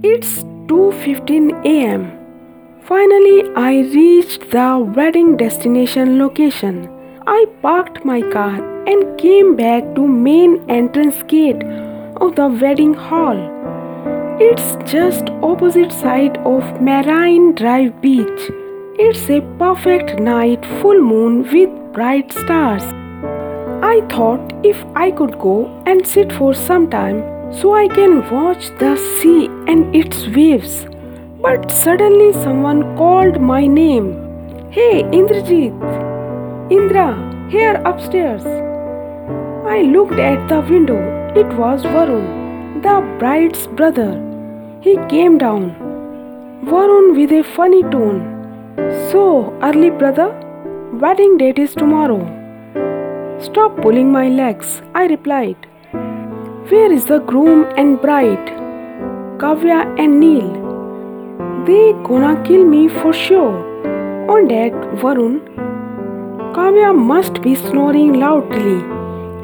It's 0.00 0.44
2:15 0.68 1.64
a.m. 1.66 2.02
Finally, 2.82 3.42
I 3.56 3.80
reached 3.94 4.50
the 4.52 4.78
wedding 4.96 5.36
destination 5.36 6.20
location. 6.20 6.76
I 7.26 7.46
parked 7.62 8.04
my 8.04 8.20
car 8.34 8.52
and 8.86 9.18
came 9.18 9.56
back 9.56 9.88
to 9.96 10.06
main 10.06 10.54
entrance 10.70 11.24
gate 11.24 11.64
of 12.26 12.36
the 12.36 12.46
wedding 12.46 12.94
hall. 12.94 13.40
It's 14.48 14.68
just 14.92 15.32
opposite 15.42 15.90
side 15.92 16.38
of 16.52 16.80
Marine 16.80 17.56
Drive 17.56 18.00
Beach. 18.00 18.44
It's 19.06 19.28
a 19.28 19.40
perfect 19.64 20.20
night, 20.20 20.64
full 20.80 21.00
moon 21.00 21.42
with 21.50 21.74
bright 21.92 22.30
stars. 22.44 22.86
I 23.82 24.00
thought 24.14 24.54
if 24.62 24.86
I 24.94 25.10
could 25.10 25.36
go 25.40 25.56
and 25.86 26.06
sit 26.06 26.32
for 26.32 26.54
some 26.54 26.88
time 26.88 27.37
so 27.50 27.74
I 27.74 27.88
can 27.88 28.28
watch 28.30 28.68
the 28.78 28.96
sea 28.96 29.46
and 29.66 29.94
its 29.94 30.26
waves. 30.28 30.86
But 31.40 31.70
suddenly 31.70 32.32
someone 32.32 32.96
called 32.96 33.40
my 33.40 33.66
name. 33.66 34.08
Hey 34.70 35.02
Indrajit! 35.02 35.72
Indra, 36.70 37.08
here 37.50 37.80
upstairs. 37.84 38.42
I 39.66 39.82
looked 39.82 40.18
at 40.18 40.48
the 40.48 40.60
window. 40.60 40.98
It 41.34 41.46
was 41.58 41.82
Varun, 41.82 42.82
the 42.82 42.96
bride's 43.18 43.66
brother. 43.66 44.10
He 44.82 44.96
came 45.08 45.38
down. 45.38 45.70
Varun 46.64 47.16
with 47.16 47.32
a 47.32 47.42
funny 47.56 47.82
tone. 47.84 48.20
So, 49.10 49.56
early 49.62 49.90
brother, 49.90 50.28
wedding 50.92 51.38
date 51.38 51.58
is 51.58 51.74
tomorrow. 51.74 52.20
Stop 53.40 53.76
pulling 53.76 54.12
my 54.12 54.28
legs, 54.28 54.82
I 54.94 55.06
replied. 55.06 55.66
Where 56.70 56.92
is 56.92 57.06
the 57.06 57.18
groom 57.20 57.64
and 57.78 57.98
bride? 57.98 58.48
Kavya 59.42 59.76
and 59.98 60.20
Neil. 60.20 60.48
They 61.64 61.94
gonna 62.06 62.32
kill 62.46 62.64
me 62.72 62.88
for 62.88 63.12
sure. 63.14 63.54
On 64.34 64.48
that, 64.48 64.74
Varun. 65.02 65.38
Kavya 66.58 66.90
must 66.94 67.40
be 67.40 67.54
snoring 67.54 68.20
loudly. 68.20 68.76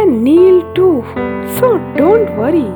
And 0.00 0.22
Neil 0.22 0.60
too. 0.74 1.02
So 1.58 1.72
don't 1.96 2.36
worry. 2.36 2.68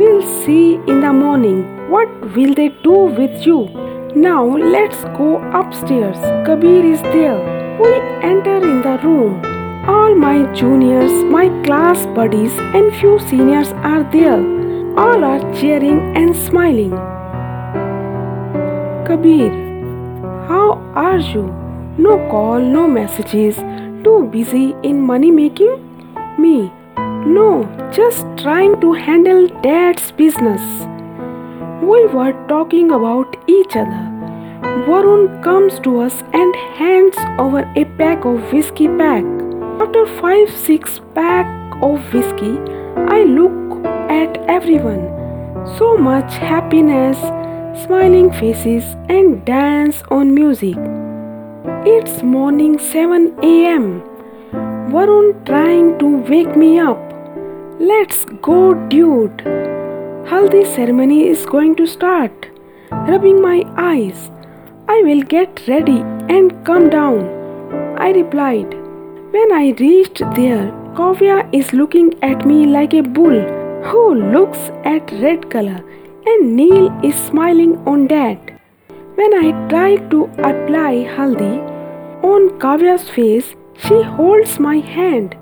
We'll 0.00 0.26
see 0.42 0.74
in 0.88 1.00
the 1.00 1.12
morning. 1.12 1.62
What 1.90 2.08
will 2.34 2.54
they 2.54 2.70
do 2.88 2.96
with 3.20 3.46
you? 3.46 3.68
Now 4.16 4.42
let's 4.74 5.04
go 5.20 5.30
upstairs. 5.60 6.18
Kabir 6.44 6.84
is 6.92 7.02
there. 7.14 7.38
We 7.78 7.94
enter 8.32 8.56
in 8.56 8.82
the 8.82 8.98
room. 9.04 9.49
All 9.90 10.14
my 10.14 10.34
juniors, 10.54 11.12
my 11.34 11.48
class 11.64 12.04
buddies, 12.16 12.52
and 12.78 12.92
few 12.98 13.18
seniors 13.28 13.70
are 13.92 14.04
there. 14.12 14.40
All 15.04 15.24
are 15.24 15.40
cheering 15.60 15.98
and 16.16 16.36
smiling. 16.36 16.92
Kabir, 19.08 19.50
how 20.50 20.66
are 20.94 21.18
you? 21.18 21.42
No 21.98 22.18
call, 22.34 22.60
no 22.60 22.86
messages. 22.86 23.56
Too 24.04 24.28
busy 24.36 24.76
in 24.84 25.00
money 25.00 25.32
making? 25.32 25.74
Me, 26.38 26.70
no, 27.38 27.50
just 27.90 28.24
trying 28.44 28.80
to 28.80 28.92
handle 28.92 29.48
dad's 29.66 30.12
business. 30.12 30.62
We 31.82 32.06
were 32.06 32.32
talking 32.54 32.92
about 32.92 33.36
each 33.48 33.74
other. 33.74 34.06
Varun 34.86 35.42
comes 35.42 35.80
to 35.80 36.00
us 36.00 36.22
and 36.32 36.64
hands 36.78 37.16
over 37.38 37.68
a 37.74 37.84
pack 37.98 38.24
of 38.24 38.52
whiskey 38.52 38.88
pack. 39.04 39.39
After 39.82 40.04
5 40.06 40.50
6 40.62 41.00
pack 41.14 41.46
of 41.82 42.12
whiskey, 42.12 42.56
I 43.12 43.22
look 43.24 43.86
at 44.14 44.36
everyone. 44.54 45.04
So 45.78 45.96
much 45.96 46.34
happiness, 46.34 47.18
smiling 47.84 48.30
faces, 48.30 48.84
and 49.08 49.42
dance 49.46 50.02
on 50.10 50.34
music. 50.34 50.76
It's 51.92 52.22
morning 52.22 52.78
7 52.78 53.28
am. 53.52 53.86
Varun 54.96 55.30
trying 55.46 55.88
to 56.00 56.10
wake 56.32 56.54
me 56.64 56.78
up. 56.78 57.00
Let's 57.92 58.26
go, 58.48 58.74
dude. 58.96 59.46
Haldi 60.32 60.66
ceremony 60.74 61.22
is 61.28 61.46
going 61.46 61.74
to 61.76 61.86
start. 61.86 62.50
Rubbing 63.08 63.40
my 63.40 63.64
eyes. 63.86 64.28
I 64.88 65.00
will 65.08 65.22
get 65.22 65.66
ready 65.68 65.98
and 66.36 66.54
come 66.66 66.90
down. 66.90 67.24
I 68.08 68.10
replied. 68.20 68.79
When 69.34 69.52
I 69.52 69.74
reached 69.78 70.18
there, 70.34 70.72
Kavya 70.98 71.48
is 71.54 71.72
looking 71.72 72.14
at 72.20 72.44
me 72.44 72.66
like 72.66 72.94
a 72.94 73.00
bull 73.00 73.40
who 73.88 74.14
looks 74.36 74.58
at 74.84 75.12
red 75.24 75.48
color, 75.48 75.84
and 76.26 76.56
Neil 76.56 76.88
is 77.04 77.14
smiling 77.26 77.76
on 77.86 78.08
that. 78.08 78.50
When 79.14 79.32
I 79.40 79.52
try 79.68 79.98
to 80.14 80.24
apply 80.50 81.04
haldi 81.16 81.52
on 82.24 82.48
Kavya's 82.58 83.08
face, 83.08 83.54
she 83.78 84.02
holds 84.02 84.58
my 84.58 84.78
hand. 84.78 85.36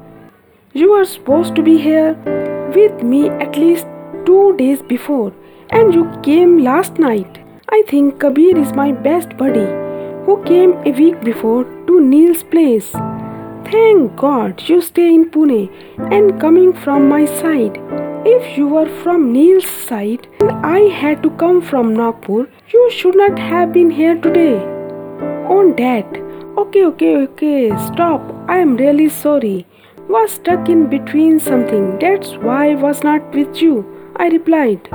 You 0.75 0.91
were 0.93 1.07
supposed 1.07 1.57
to 1.57 1.63
be 1.63 1.79
here 1.79 2.13
with 2.75 3.03
me 3.03 3.31
at 3.31 3.57
least 3.57 3.87
two 4.27 4.55
days 4.59 4.83
before, 4.83 5.33
and 5.71 5.95
you 5.95 6.11
came 6.23 6.59
last 6.59 6.99
night. 6.99 7.39
I 7.71 7.83
think 7.89 8.21
Kabir 8.21 8.59
is 8.59 8.75
my 8.75 8.93
best 8.93 9.39
buddy 9.39 9.69
who 10.27 10.43
came 10.45 10.75
a 10.85 10.93
week 11.05 11.25
before 11.25 11.65
to 11.87 12.03
Neil's 12.03 12.43
place. 12.43 12.93
Thank 13.71 14.17
God 14.17 14.63
you 14.67 14.81
stay 14.81 15.15
in 15.15 15.31
Pune 15.31 15.69
and 16.11 16.41
coming 16.41 16.73
from 16.73 17.07
my 17.07 17.27
side. 17.27 17.75
If 18.25 18.57
you 18.57 18.67
were 18.67 18.89
from 19.03 19.31
Neil's 19.31 19.67
side 19.67 20.27
and 20.41 20.53
I 20.65 20.79
had 21.01 21.23
to 21.23 21.31
come 21.43 21.61
from 21.61 21.95
Nagpur, 21.95 22.47
you 22.73 22.91
should 22.91 23.15
not 23.15 23.39
have 23.39 23.75
been 23.75 23.91
here 23.91 24.15
today. 24.17 24.57
On 25.57 25.77
that, 25.77 26.17
okay, 26.63 26.85
okay, 26.87 27.17
okay, 27.17 27.69
stop. 27.89 28.23
I 28.49 28.57
am 28.59 28.75
really 28.77 29.11
sorry. 29.11 29.67
Was 30.09 30.33
stuck 30.33 30.71
in 30.71 30.89
between 30.89 31.39
something. 31.39 31.99
That's 31.99 32.33
why 32.37 32.71
I 32.71 32.75
was 32.75 33.05
not 33.05 33.35
with 33.35 33.61
you. 33.61 33.85
I 34.17 34.29
replied. 34.29 34.89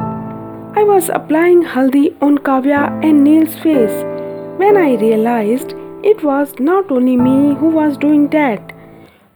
I 0.76 0.84
was 0.84 1.10
applying 1.10 1.64
haldi 1.76 2.04
on 2.24 2.40
Kavya 2.40 2.84
and 3.08 3.24
Neil's 3.24 3.56
face 3.68 4.04
when 4.58 4.78
I 4.78 4.96
realized 4.96 5.76
it 6.04 6.24
was 6.24 6.54
not 6.60 6.92
only 6.92 7.16
me 7.16 7.56
who 7.56 7.70
was 7.70 7.98
doing 7.98 8.28
that, 8.30 8.74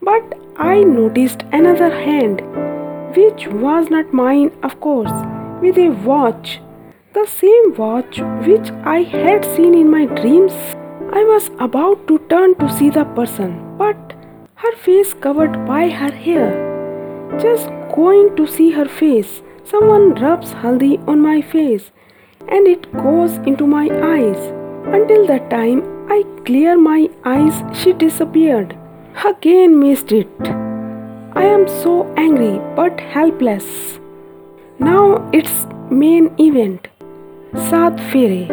but 0.02 0.34
I 0.58 0.84
noticed 0.84 1.44
another 1.52 1.90
hand, 1.90 2.42
which 3.16 3.48
was 3.48 3.90
not 3.90 4.14
mine, 4.14 4.52
of 4.64 4.80
course, 4.80 5.12
with 5.62 5.78
a 5.78 5.90
watch. 6.06 6.60
The 7.14 7.26
same 7.26 7.74
watch 7.76 8.20
which 8.46 8.70
I 8.84 9.04
had 9.04 9.46
seen 9.56 9.74
in 9.74 9.90
my 9.90 10.06
dreams. 10.06 10.54
I 11.14 11.24
was 11.24 11.50
about 11.60 12.08
to 12.08 12.20
turn 12.30 12.56
to 12.56 12.70
see 12.78 12.90
the 12.90 13.06
person, 13.06 13.78
but 13.78 14.14
her 14.56 14.76
face 14.76 15.14
covered 15.14 15.66
by 15.66 15.90
her 15.90 16.12
hair. 16.12 16.52
Just 17.40 17.70
going 17.96 18.36
to 18.36 18.46
see 18.46 18.72
her 18.72 18.88
face, 18.88 19.42
someone 19.64 20.14
rubs 20.16 20.54
haldi 20.54 20.98
on 21.08 21.22
my 21.22 21.42
face 21.42 21.92
and 22.50 22.68
it 22.68 22.92
goes 22.94 23.34
into 23.52 23.68
my 23.68 23.90
eyes. 24.14 24.57
Until 24.96 25.28
the 25.28 25.40
time 25.50 25.82
I 26.10 26.24
clear 26.46 26.78
my 26.78 27.10
eyes, 27.26 27.62
she 27.78 27.94
disappeared. 27.94 28.78
Again 29.26 29.80
missed 29.80 30.12
it. 30.12 30.30
I 31.36 31.44
am 31.44 31.68
so 31.68 32.12
angry 32.16 32.60
but 32.76 33.00
helpless. 33.00 34.00
Now 34.80 35.30
it's 35.34 35.66
main 35.90 36.34
event. 36.40 36.88
Saat 37.70 38.00
Fere. 38.12 38.48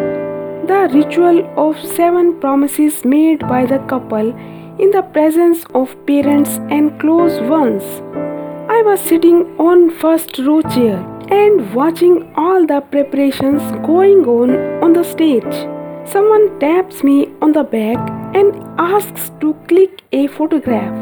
The 0.70 0.88
ritual 0.92 1.38
of 1.56 1.76
seven 1.96 2.40
promises 2.40 3.04
made 3.04 3.40
by 3.40 3.66
the 3.66 3.78
couple 3.92 4.30
in 4.78 4.90
the 4.90 5.02
presence 5.02 5.64
of 5.74 5.94
parents 6.06 6.58
and 6.70 6.98
close 6.98 7.38
ones. 7.42 7.84
I 8.68 8.82
was 8.82 9.00
sitting 9.00 9.44
on 9.58 9.90
first 9.90 10.38
row 10.38 10.62
chair 10.62 10.98
and 11.30 11.72
watching 11.74 12.32
all 12.34 12.66
the 12.66 12.80
preparations 12.80 13.62
going 13.86 14.26
on 14.26 14.56
on 14.82 14.92
the 14.94 15.04
stage. 15.04 15.73
Someone 16.06 16.60
taps 16.60 17.02
me 17.02 17.32
on 17.40 17.52
the 17.52 17.64
back 17.64 18.10
and 18.34 18.54
asks 18.78 19.30
to 19.40 19.54
click 19.68 20.02
a 20.12 20.26
photograph. 20.26 20.94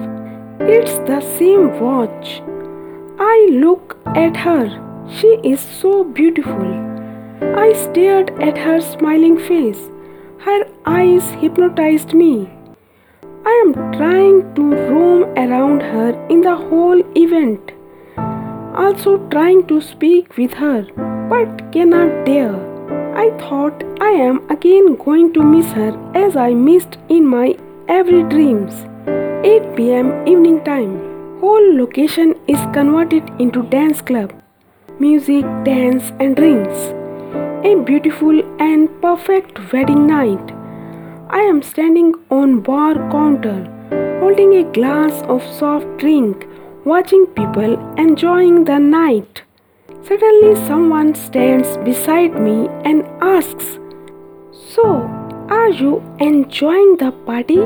It's 0.60 0.96
the 1.10 1.20
same 1.38 1.80
watch. 1.80 2.40
I 3.18 3.48
look 3.50 3.98
at 4.14 4.36
her. 4.36 4.68
She 5.10 5.38
is 5.42 5.60
so 5.60 6.04
beautiful. 6.04 6.72
I 7.64 7.72
stared 7.72 8.30
at 8.40 8.56
her 8.56 8.80
smiling 8.80 9.38
face. 9.38 9.90
Her 10.38 10.64
eyes 10.86 11.28
hypnotized 11.42 12.14
me. 12.14 12.48
I 13.44 13.62
am 13.66 13.74
trying 13.92 14.54
to 14.54 14.62
roam 14.88 15.24
around 15.36 15.82
her 15.82 16.10
in 16.28 16.42
the 16.42 16.56
whole 16.56 17.02
event. 17.16 17.72
Also 18.74 19.18
trying 19.30 19.66
to 19.66 19.80
speak 19.80 20.36
with 20.36 20.54
her, 20.54 20.86
but 21.28 21.72
cannot 21.72 22.24
dare. 22.24 22.71
I 23.22 23.30
thought 23.40 23.82
I 24.00 24.08
am 24.20 24.38
again 24.50 24.96
going 24.96 25.32
to 25.34 25.42
miss 25.48 25.66
her 25.72 25.90
as 26.20 26.36
I 26.44 26.54
missed 26.54 26.96
in 27.08 27.26
my 27.32 27.56
every 27.96 28.22
dreams. 28.32 28.78
8 29.50 29.76
pm 29.76 30.08
evening 30.32 30.56
time. 30.68 30.94
Whole 31.42 31.68
location 31.80 32.34
is 32.54 32.64
converted 32.78 33.30
into 33.44 33.62
dance 33.74 34.00
club. 34.00 34.32
Music, 34.98 35.44
dance 35.68 36.10
and 36.18 36.34
drinks. 36.34 36.82
A 37.70 37.76
beautiful 37.90 38.42
and 38.68 38.90
perfect 39.06 39.62
wedding 39.72 40.04
night. 40.08 40.52
I 41.30 41.42
am 41.52 41.62
standing 41.62 42.12
on 42.40 42.58
bar 42.70 42.94
counter 43.14 43.56
holding 44.18 44.56
a 44.56 44.64
glass 44.80 45.22
of 45.36 45.48
soft 45.60 45.96
drink 45.98 46.48
watching 46.84 47.26
people 47.38 47.78
enjoying 48.08 48.64
the 48.64 48.80
night. 48.80 49.42
Suddenly 50.06 50.54
someone 50.66 51.14
stands 51.14 51.76
beside 51.88 52.34
me 52.46 52.68
and 52.84 53.04
asks, 53.20 53.78
"So, 54.74 54.84
are 55.48 55.70
you 55.80 55.90
enjoying 56.18 56.96
the 57.02 57.10
party?" 57.26 57.60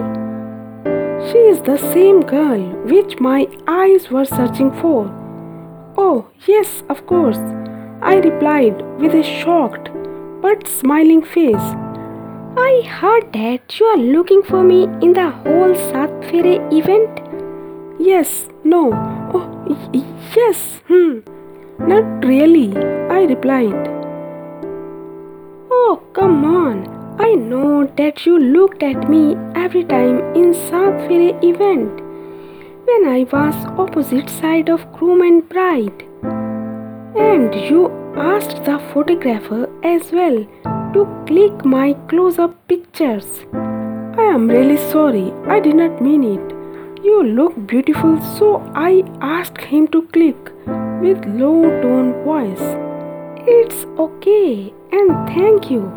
She 1.28 1.38
is 1.52 1.62
the 1.68 1.78
same 1.78 2.20
girl 2.32 2.64
which 2.90 3.14
my 3.26 3.46
eyes 3.66 4.10
were 4.10 4.26
searching 4.32 4.70
for. 4.82 4.98
Oh, 5.96 6.26
yes, 6.46 6.82
of 6.94 7.06
course, 7.12 7.40
I 8.02 8.16
replied 8.26 8.82
with 9.00 9.14
a 9.14 9.22
shocked 9.22 9.88
but 10.42 10.68
smiling 10.68 11.22
face. 11.22 11.68
I 12.64 12.82
heard 12.98 13.32
that 13.32 13.78
you 13.78 13.86
are 13.92 14.02
looking 14.16 14.42
for 14.50 14.62
me 14.72 14.82
in 15.06 15.14
the 15.20 15.30
whole 15.30 15.74
Saat 15.86 16.12
Fere 16.28 16.60
event. 16.80 17.22
Yes, 17.98 18.36
no, 18.74 18.82
oh, 19.38 19.46
yes, 20.36 20.60
hmm, 20.92 21.14
not 21.78 22.24
really, 22.24 22.76
I 23.10 23.24
replied. 23.24 23.88
Oh, 25.70 26.02
come 26.12 26.44
on. 26.44 26.96
I 27.18 27.34
know 27.34 27.86
that 27.96 28.26
you 28.26 28.38
looked 28.38 28.82
at 28.82 29.08
me 29.08 29.36
every 29.54 29.84
time 29.84 30.18
in 30.34 30.52
Saat 30.52 31.10
event 31.42 32.00
when 32.88 33.06
I 33.08 33.26
was 33.32 33.54
opposite 33.78 34.28
side 34.28 34.68
of 34.68 34.90
groom 34.92 35.22
and 35.22 35.48
bride. 35.48 36.02
And 37.16 37.54
you 37.54 37.90
asked 38.16 38.64
the 38.64 38.78
photographer 38.92 39.68
as 39.82 40.12
well 40.12 40.44
to 40.92 41.06
click 41.26 41.64
my 41.64 41.94
close-up 42.08 42.54
pictures. 42.68 43.26
I 43.54 44.24
am 44.34 44.48
really 44.48 44.76
sorry, 44.76 45.32
I 45.46 45.60
did 45.60 45.76
not 45.76 46.02
mean 46.02 46.22
it. 46.24 46.54
You 47.04 47.22
look 47.22 47.66
beautiful, 47.66 48.20
so 48.38 48.62
I 48.74 49.04
asked 49.20 49.62
him 49.62 49.88
to 49.88 50.02
click 50.02 50.52
with 51.00 51.24
low 51.26 51.62
tone 51.82 52.12
voice. 52.24 52.66
It's 53.46 53.84
okay 53.98 54.72
and 54.92 55.28
thank 55.28 55.70
you. 55.70 55.92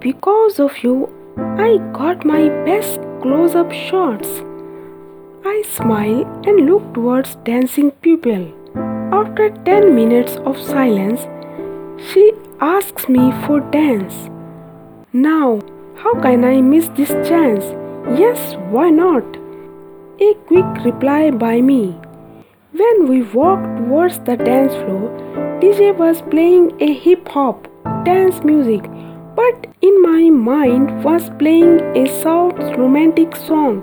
Because 0.00 0.60
of 0.60 0.76
you, 0.84 1.08
I 1.36 1.78
got 1.92 2.24
my 2.24 2.48
best 2.64 3.00
close 3.22 3.54
up 3.54 3.72
shots. 3.72 4.28
I 5.44 5.62
smile 5.74 6.22
and 6.46 6.66
look 6.66 6.94
towards 6.94 7.36
dancing 7.44 7.90
pupil. 7.90 8.52
After 9.12 9.50
10 9.64 9.94
minutes 9.94 10.36
of 10.44 10.60
silence, 10.60 11.20
she 12.10 12.32
asks 12.60 13.08
me 13.08 13.32
for 13.46 13.60
dance. 13.60 14.14
Now, 15.12 15.60
how 15.96 16.14
can 16.20 16.44
I 16.44 16.60
miss 16.60 16.88
this 16.88 17.10
chance? 17.28 17.64
Yes, 18.18 18.54
why 18.70 18.90
not? 18.90 19.24
A 20.20 20.34
quick 20.46 20.84
reply 20.84 21.30
by 21.30 21.60
me. 21.60 21.98
When 22.72 23.08
we 23.08 23.22
walked 23.22 23.78
towards 23.78 24.20
the 24.20 24.36
dance 24.36 24.72
floor, 24.74 25.10
DJ 25.60 25.92
was 25.96 26.22
playing 26.22 26.80
a 26.80 26.92
hip 26.94 27.26
hop 27.26 27.66
dance 28.04 28.44
music, 28.44 28.82
but 29.34 29.66
in 29.82 30.00
my 30.02 30.30
mind 30.30 31.02
was 31.02 31.30
playing 31.40 31.80
a 31.96 32.06
soft 32.22 32.60
romantic 32.78 33.34
song. 33.34 33.82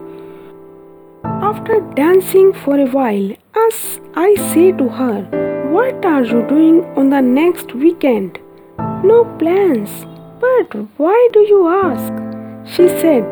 After 1.26 1.82
dancing 1.96 2.54
for 2.54 2.80
a 2.80 2.86
while, 2.86 3.32
as 3.68 4.00
I 4.16 4.36
say 4.54 4.72
to 4.72 4.88
her, 4.88 5.18
What 5.74 6.06
are 6.06 6.24
you 6.24 6.48
doing 6.48 6.86
on 6.96 7.10
the 7.10 7.22
next 7.22 7.76
weekend? 7.76 8.40
No 9.04 9.26
plans. 9.38 9.90
But 10.40 10.74
why 10.96 11.30
do 11.34 11.42
you 11.42 11.68
ask? 11.68 12.14
She 12.74 12.88
said, 12.88 13.32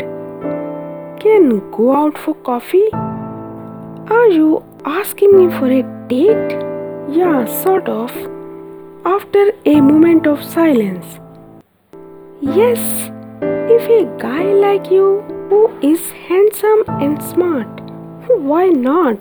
Can 1.21 1.59
go 1.71 1.95
out 1.95 2.17
for 2.17 2.35
coffee? 2.35 2.89
Are 2.93 4.27
you 4.27 4.63
asking 4.85 5.35
me 5.37 5.49
for 5.57 5.67
a 5.71 5.83
date? 6.07 6.51
Yeah, 7.09 7.45
sort 7.63 7.87
of. 7.89 8.11
After 9.05 9.51
a 9.65 9.81
moment 9.81 10.27
of 10.27 10.43
silence, 10.43 11.19
Yes, 12.41 12.79
if 13.41 13.87
a 13.89 14.05
guy 14.21 14.43
like 14.43 14.91
you 14.91 15.21
who 15.49 15.61
is 15.81 16.11
handsome 16.27 16.83
and 16.87 17.21
smart, 17.23 17.67
why 18.27 18.67
not? 18.67 19.17